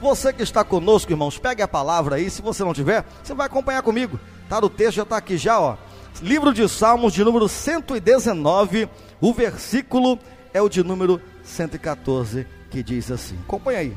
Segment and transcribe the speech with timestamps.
[0.00, 2.30] Você que está conosco, irmãos, pegue a palavra aí.
[2.30, 4.18] Se você não tiver, você vai acompanhar comigo.
[4.48, 4.58] Tá?
[4.58, 5.76] O texto já está aqui já, ó.
[6.22, 8.88] Livro de Salmos de número 119,
[9.20, 10.18] o versículo
[10.52, 13.96] é o de número 114, que diz assim: Acompanha aí.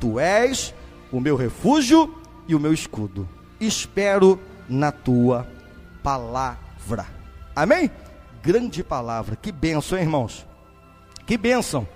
[0.00, 0.74] Tu és
[1.10, 2.14] o meu refúgio
[2.48, 3.28] e o meu escudo.
[3.60, 5.46] Espero na tua
[6.02, 7.06] palavra.
[7.54, 7.90] Amém?
[8.42, 9.36] Grande palavra.
[9.36, 10.46] Que bênção, hein, irmãos?
[11.26, 11.86] Que bênção.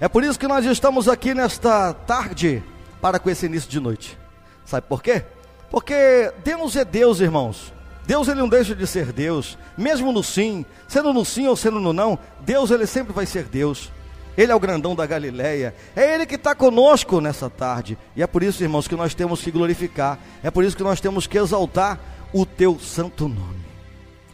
[0.00, 2.62] É por isso que nós estamos aqui nesta tarde
[3.04, 4.18] para com esse início de noite.
[4.64, 5.22] Sabe por quê?
[5.70, 7.70] Porque Deus é Deus, irmãos.
[8.06, 11.78] Deus ele não deixa de ser Deus, mesmo no sim, sendo no sim ou sendo
[11.78, 13.92] no não, Deus ele sempre vai ser Deus.
[14.38, 18.26] Ele é o grandão da Galileia, é Ele que está conosco nessa tarde, e é
[18.26, 21.36] por isso, irmãos, que nós temos que glorificar, é por isso que nós temos que
[21.36, 22.00] exaltar
[22.32, 23.66] o Teu santo nome.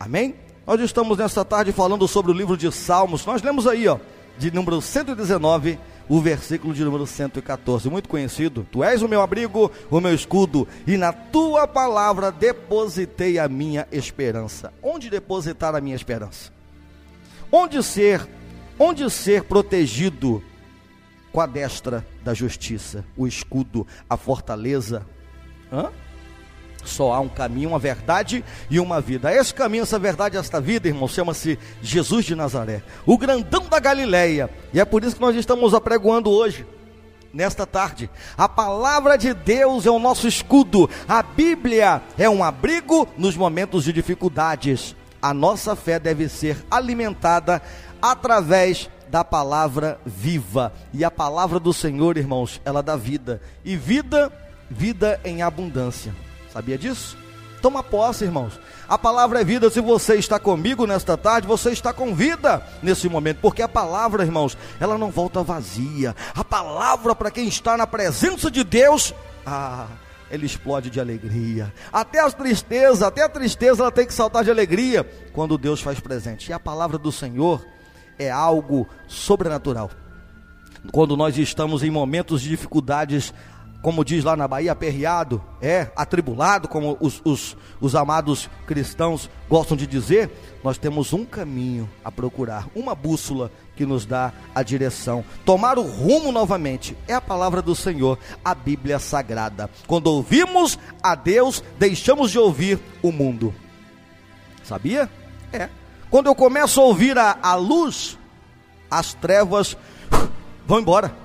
[0.00, 0.36] Amém?
[0.66, 3.98] Nós estamos nessa tarde falando sobre o livro de Salmos, nós lemos aí, ó,
[4.38, 5.78] de número 119
[6.08, 8.66] o versículo de número 114, muito conhecido.
[8.70, 13.86] Tu és o meu abrigo, o meu escudo, e na tua palavra depositei a minha
[13.90, 14.72] esperança.
[14.82, 16.52] Onde depositar a minha esperança?
[17.50, 18.26] Onde ser,
[18.78, 20.42] onde ser protegido
[21.32, 25.06] com a destra da justiça, o escudo, a fortaleza?
[25.72, 25.90] Hã?
[26.84, 29.34] Só há um caminho, uma verdade e uma vida.
[29.34, 34.50] Esse caminho, essa verdade, esta vida, irmão, chama-se Jesus de Nazaré, o grandão da Galileia.
[34.72, 36.66] E é por isso que nós estamos apregoando hoje,
[37.32, 38.08] nesta tarde.
[38.36, 40.88] A palavra de Deus é o nosso escudo.
[41.08, 44.94] A Bíblia é um abrigo nos momentos de dificuldades.
[45.20, 47.62] A nossa fé deve ser alimentada
[48.00, 50.72] através da palavra viva.
[50.92, 53.40] E a palavra do Senhor, irmãos, ela dá vida.
[53.64, 54.32] E vida,
[54.68, 56.14] vida em abundância.
[56.54, 57.18] Sabia disso?
[57.60, 58.60] Toma posse, irmãos.
[58.88, 59.68] A palavra é vida.
[59.70, 64.22] Se você está comigo nesta tarde, você está com vida nesse momento, porque a palavra,
[64.22, 66.14] irmãos, ela não volta vazia.
[66.32, 69.12] A palavra para quem está na presença de Deus,
[69.44, 69.88] ah,
[70.30, 71.74] explode de alegria.
[71.92, 75.98] Até a tristeza, até a tristeza ela tem que saltar de alegria quando Deus faz
[75.98, 76.50] presente.
[76.50, 77.66] E a palavra do Senhor
[78.16, 79.90] é algo sobrenatural.
[80.92, 83.32] Quando nós estamos em momentos de dificuldades,
[83.84, 89.76] como diz lá na Bahia, aperreado, é, atribulado, como os, os, os amados cristãos gostam
[89.76, 90.30] de dizer,
[90.64, 95.22] nós temos um caminho a procurar, uma bússola que nos dá a direção.
[95.44, 99.68] Tomar o rumo novamente é a palavra do Senhor, a Bíblia Sagrada.
[99.86, 103.54] Quando ouvimos a Deus, deixamos de ouvir o mundo.
[104.62, 105.10] Sabia?
[105.52, 105.68] É.
[106.08, 108.18] Quando eu começo a ouvir a, a luz,
[108.90, 109.76] as trevas
[110.66, 111.23] vão embora.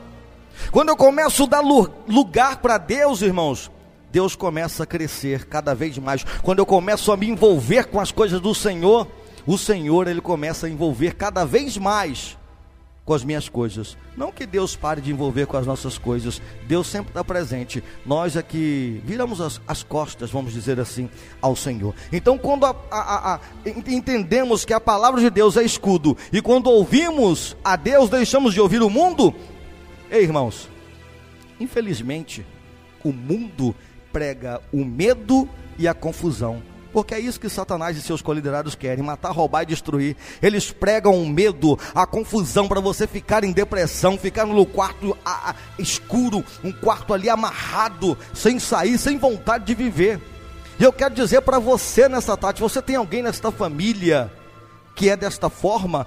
[0.72, 3.72] Quando eu começo a dar lugar para Deus, irmãos,
[4.12, 6.24] Deus começa a crescer cada vez mais.
[6.42, 9.08] Quando eu começo a me envolver com as coisas do Senhor,
[9.46, 12.38] o Senhor ele começa a envolver cada vez mais
[13.10, 13.98] com as minhas coisas.
[14.16, 17.84] Não que Deus pare de envolver com as nossas coisas, Deus sempre está presente.
[18.06, 21.10] Nós é que viramos as, as, costas, vamos dizer assim,
[21.42, 21.96] ao Senhor.
[22.14, 23.40] Então, quando a, a, a,
[23.88, 28.62] entendemos que a palavra de Deus é escudo, e quando ouvimos a Deus, deixamos de
[28.62, 29.34] ouvir o mundo,
[30.12, 30.68] Ei, irmãos,
[31.60, 32.46] infelizmente,
[33.04, 33.76] o mundo
[34.12, 35.48] prega o medo
[35.78, 36.62] e a confusão.
[36.92, 40.16] Porque é isso que Satanás e seus coliderados querem: matar, roubar e destruir.
[40.42, 45.52] Eles pregam o medo, a confusão para você ficar em depressão, ficar no quarto a,
[45.52, 50.20] a, escuro, um quarto ali amarrado, sem sair, sem vontade de viver.
[50.80, 54.32] E eu quero dizer para você nessa tarde: você tem alguém nesta família
[55.00, 56.06] que é desta forma,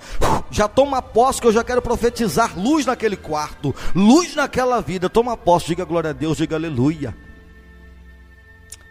[0.51, 5.09] já toma posse que eu já quero profetizar luz naquele quarto, luz naquela vida.
[5.09, 7.17] Toma posse, diga glória a Deus, diga aleluia.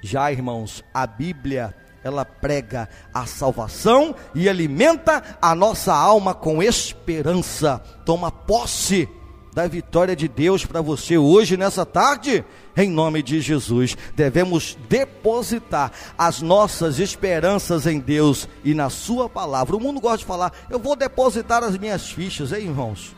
[0.02, 7.78] Já, irmãos, a Bíblia ela prega a salvação e alimenta a nossa alma com esperança.
[8.04, 9.08] Toma posse
[9.54, 12.44] da vitória de Deus para você hoje, nessa tarde,
[12.76, 13.98] em nome de Jesus.
[14.16, 19.76] Devemos depositar as nossas esperanças em Deus e na Sua palavra.
[19.76, 23.16] O mundo gosta de falar, eu vou depositar as minhas fichas, hein, irmãos?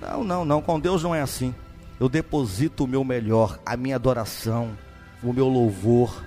[0.00, 1.54] Não, não, não, com Deus não é assim.
[2.00, 4.70] Eu deposito o meu melhor, a minha adoração,
[5.22, 6.24] o meu louvor,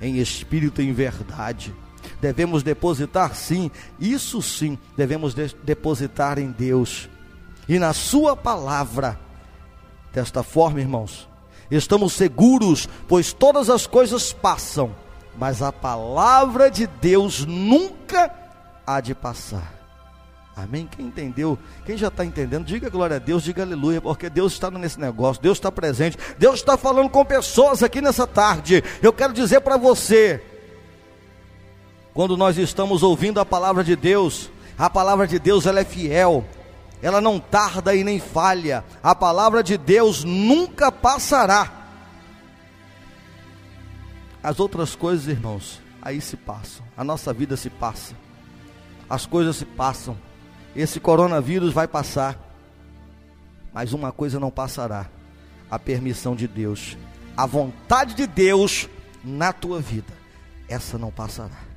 [0.00, 1.72] em espírito e em verdade.
[2.20, 7.08] Devemos depositar sim, isso sim, devemos de depositar em Deus
[7.68, 9.18] e na Sua palavra.
[10.12, 11.28] Desta forma, irmãos,
[11.70, 14.94] estamos seguros, pois todas as coisas passam,
[15.38, 18.30] mas a palavra de Deus nunca
[18.86, 19.82] há de passar.
[20.54, 20.86] Amém?
[20.86, 24.70] Quem entendeu, quem já está entendendo, diga glória a Deus, diga aleluia, porque Deus está
[24.70, 28.84] nesse negócio, Deus está presente, Deus está falando com pessoas aqui nessa tarde.
[29.02, 30.42] Eu quero dizer para você,
[32.12, 36.44] quando nós estamos ouvindo a palavra de Deus, a palavra de Deus ela é fiel,
[37.02, 38.84] ela não tarda e nem falha.
[39.02, 41.70] A palavra de Deus nunca passará.
[44.40, 46.86] As outras coisas, irmãos, aí se passam.
[46.96, 48.14] A nossa vida se passa.
[49.10, 50.16] As coisas se passam.
[50.76, 52.38] Esse coronavírus vai passar.
[53.74, 55.06] Mas uma coisa não passará:
[55.68, 56.96] a permissão de Deus,
[57.36, 58.88] a vontade de Deus
[59.24, 60.12] na tua vida.
[60.68, 61.71] Essa não passará.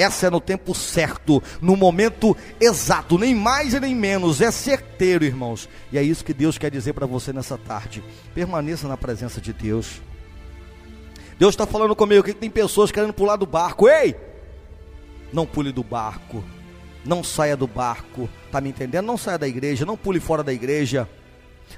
[0.00, 5.24] Essa é no tempo certo, no momento exato, nem mais e nem menos, é certeiro,
[5.24, 5.68] irmãos.
[5.92, 8.02] E é isso que Deus quer dizer para você nessa tarde.
[8.34, 10.00] Permaneça na presença de Deus.
[11.38, 13.88] Deus está falando comigo que tem pessoas querendo pular do barco.
[13.88, 14.16] Ei!
[15.32, 16.42] Não pule do barco.
[17.04, 18.28] Não saia do barco.
[18.50, 19.06] Tá me entendendo?
[19.06, 21.08] Não saia da igreja, não pule fora da igreja.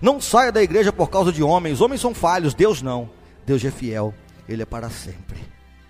[0.00, 1.80] Não saia da igreja por causa de homens.
[1.80, 3.10] Homens são falhos, Deus não.
[3.44, 4.14] Deus é fiel.
[4.48, 5.38] Ele é para sempre.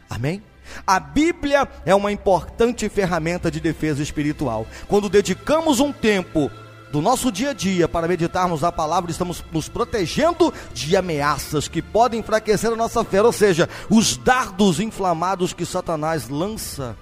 [0.08, 0.42] Amém?
[0.86, 4.66] A Bíblia é uma importante ferramenta de defesa espiritual.
[4.88, 6.50] Quando dedicamos um tempo
[6.92, 11.80] do nosso dia a dia para meditarmos a palavra, estamos nos protegendo de ameaças que
[11.80, 16.96] podem enfraquecer a nossa fé, ou seja, os dardos inflamados que Satanás lança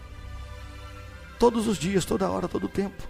[1.40, 3.02] todos os dias, toda hora, todo tempo.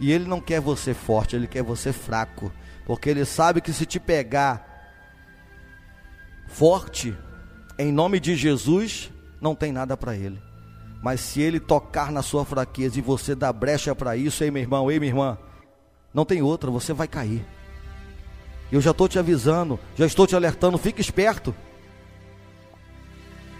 [0.00, 2.52] E ele não quer você forte, ele quer você fraco,
[2.84, 4.66] porque ele sabe que se te pegar
[6.48, 7.16] forte,
[7.78, 10.40] em nome de Jesus, não tem nada para ele.
[11.02, 14.62] Mas se ele tocar na sua fraqueza e você dá brecha para isso, ei meu
[14.62, 15.38] irmão, ei minha irmã,
[16.12, 17.44] não tem outra, você vai cair.
[18.70, 21.54] Eu já estou te avisando, já estou te alertando, fique esperto.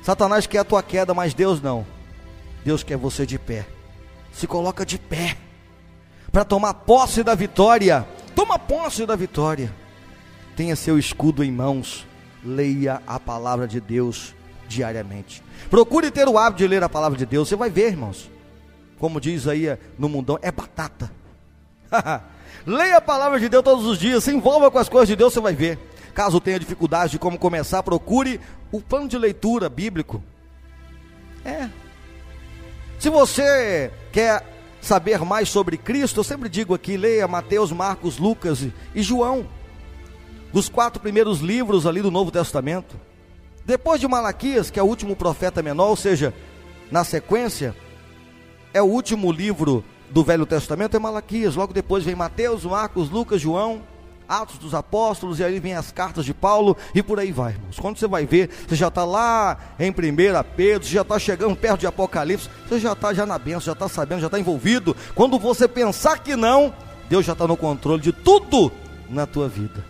[0.03, 1.87] Satanás quer a tua queda, mas Deus não.
[2.65, 3.67] Deus quer você de pé.
[4.33, 5.37] Se coloca de pé
[6.31, 8.07] para tomar posse da vitória.
[8.35, 9.75] Toma posse da vitória.
[10.57, 12.07] Tenha seu escudo em mãos.
[12.45, 14.35] Leia a palavra de Deus
[14.69, 15.43] diariamente.
[15.71, 17.49] Procure ter o hábito de ler a palavra de Deus.
[17.49, 18.31] Você vai ver, irmãos.
[18.99, 21.11] Como diz aí no mundão, é batata.
[22.67, 24.25] Leia a palavra de Deus todos os dias.
[24.25, 25.79] Se envolva com as coisas de Deus, você vai ver.
[26.15, 28.41] Caso tenha dificuldade de como começar, procure
[28.73, 30.23] o plano de leitura bíblico.
[31.45, 31.69] É.
[32.99, 34.45] Se você quer
[34.81, 39.47] saber mais sobre Cristo, eu sempre digo aqui: leia Mateus, Marcos, Lucas e João.
[40.53, 42.99] Os quatro primeiros livros ali do Novo Testamento.
[43.69, 46.33] Depois de Malaquias, que é o último profeta menor, ou seja,
[46.91, 47.77] na sequência,
[48.73, 51.55] é o último livro do Velho Testamento, é Malaquias.
[51.55, 53.83] Logo depois vem Mateus, Marcos, Lucas, João,
[54.27, 57.79] Atos dos Apóstolos, e aí vem as cartas de Paulo, e por aí vai, irmãos.
[57.79, 59.95] Quando você vai ver, você já está lá em 1
[60.57, 63.73] Pedro, você já está chegando perto de Apocalipse, você já está já na benção, já
[63.73, 64.97] está sabendo, já está envolvido.
[65.15, 66.73] Quando você pensar que não,
[67.07, 68.73] Deus já está no controle de tudo
[69.11, 69.85] na tua vida.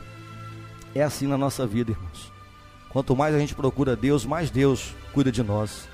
[0.96, 2.37] É assim na nossa vida, irmãos.
[2.90, 5.88] Quanto mais a gente procura Deus, mais Deus cuida de nós.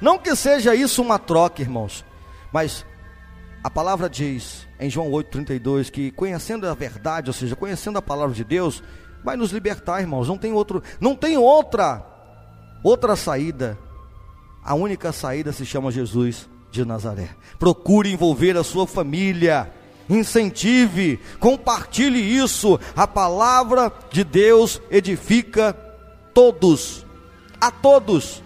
[0.00, 2.04] Não que seja isso uma troca, irmãos,
[2.52, 2.86] mas
[3.62, 8.34] a palavra diz em João 8,32 que conhecendo a verdade, ou seja, conhecendo a palavra
[8.34, 8.82] de Deus,
[9.24, 10.28] vai nos libertar, irmãos.
[10.28, 12.04] Não tem outro, não tem outra
[12.82, 13.78] outra saída.
[14.62, 17.30] A única saída se chama Jesus de Nazaré.
[17.58, 19.72] Procure envolver a sua família.
[20.08, 22.78] Incentive, compartilhe isso.
[22.96, 25.76] A palavra de Deus edifica
[26.38, 27.04] todos,
[27.60, 28.44] a todos.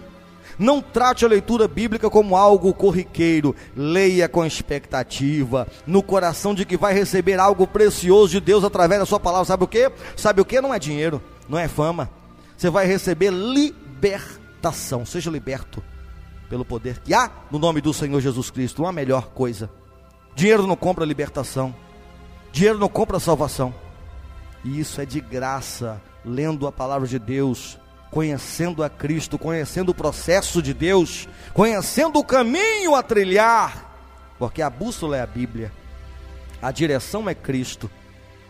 [0.57, 3.55] Não trate a leitura bíblica como algo corriqueiro.
[3.75, 9.05] Leia com expectativa, no coração de que vai receber algo precioso de Deus através da
[9.05, 9.45] sua palavra.
[9.45, 9.91] Sabe o que?
[10.17, 10.59] Sabe o que?
[10.59, 12.09] Não é dinheiro, não é fama.
[12.57, 15.05] Você vai receber libertação.
[15.05, 15.83] Seja liberto
[16.49, 18.81] pelo poder que há no nome do Senhor Jesus Cristo.
[18.81, 19.69] Uma melhor coisa.
[20.33, 21.75] Dinheiro não compra libertação.
[22.51, 23.71] Dinheiro não compra salvação.
[24.65, 27.77] E isso é de graça, lendo a palavra de Deus,
[28.13, 33.91] conhecendo a Cristo, conhecendo o processo de Deus, conhecendo o caminho a trilhar,
[34.37, 35.71] porque a bússola é a Bíblia,
[36.61, 37.89] a direção é Cristo.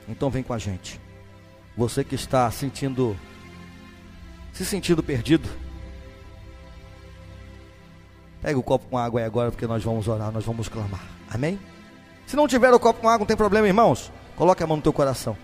[0.06, 1.00] Então vem com a gente.
[1.78, 3.18] Você que está sentindo
[4.52, 5.48] se sentindo perdido,
[8.42, 11.08] pega o copo com água aí agora, porque nós vamos orar, nós vamos clamar.
[11.30, 11.58] Amém?
[12.28, 14.12] Se não tiver o copo com água, não tem problema, irmãos.
[14.36, 15.38] Coloque a mão no teu coração.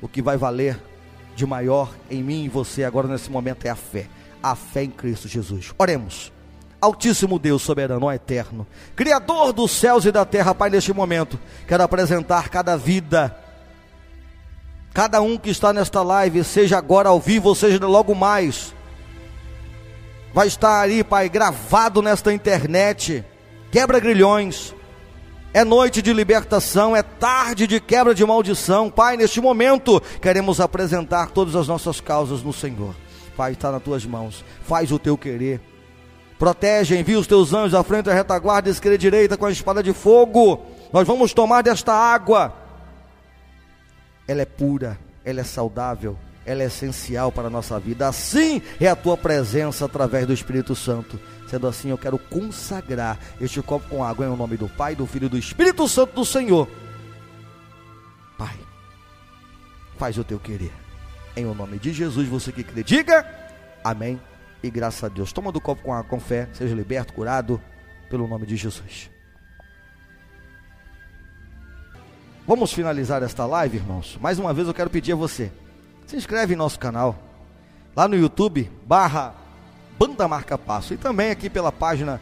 [0.00, 0.78] O que vai valer
[1.34, 4.06] de maior em mim e você agora nesse momento é a fé.
[4.42, 5.72] A fé em Cristo Jesus.
[5.78, 6.32] Oremos.
[6.80, 12.48] Altíssimo Deus, soberano, eterno, Criador dos céus e da terra, Pai, neste momento, quero apresentar
[12.48, 13.36] cada vida,
[14.92, 18.74] cada um que está nesta live, seja agora ao vivo, ou seja logo mais,
[20.34, 23.24] vai estar aí, Pai, gravado nesta internet,
[23.70, 24.74] quebra grilhões,
[25.52, 28.90] é noite de libertação, é tarde de quebra de maldição.
[28.90, 32.94] Pai, neste momento, queremos apresentar todas as nossas causas no Senhor.
[33.36, 34.44] Pai, está nas tuas mãos.
[34.62, 35.60] Faz o teu querer.
[36.38, 39.82] Protege, envia os teus anjos à frente da retaguarda, esquerda e direita com a espada
[39.82, 40.60] de fogo.
[40.92, 42.62] Nós vamos tomar desta água
[44.26, 48.08] ela é pura, ela é saudável, ela é essencial para a nossa vida.
[48.08, 51.18] Assim é a tua presença através do Espírito Santo.
[51.46, 55.26] Sendo assim, eu quero consagrar este copo com água em nome do Pai, do Filho
[55.26, 56.68] e do Espírito Santo do Senhor.
[58.38, 58.58] Pai,
[59.98, 60.72] faz o teu querer.
[61.36, 63.26] Em o nome de Jesus, você que crê, diga
[63.84, 64.20] amém
[64.62, 65.32] e graças a Deus.
[65.32, 67.60] Toma do copo com água com fé, seja liberto, curado,
[68.08, 69.10] pelo nome de Jesus.
[72.46, 74.18] Vamos finalizar esta live, irmãos.
[74.20, 75.52] Mais uma vez eu quero pedir a você,
[76.06, 77.16] se inscreve em nosso canal,
[77.94, 79.34] lá no YouTube, barra
[79.98, 82.20] Banda Marca Passo, e também aqui pela página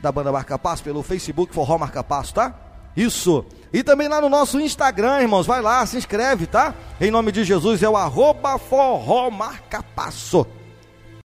[0.00, 2.54] da Banda Marca Passo, pelo Facebook Forró Marca Passo, tá?
[2.96, 3.44] Isso.
[3.72, 6.74] E também lá no nosso Instagram, irmãos, vai lá, se inscreve, tá?
[7.00, 10.46] Em nome de Jesus é o arroba Forró Marca Passo.